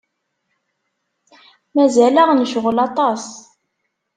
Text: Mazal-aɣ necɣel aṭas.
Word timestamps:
Mazal-aɣ 1.75 2.29
necɣel 2.33 2.77
aṭas. 2.87 3.25